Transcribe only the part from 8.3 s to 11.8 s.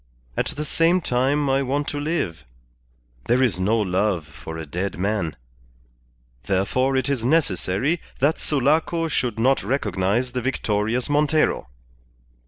Sulaco should not recognize the victorious Montero."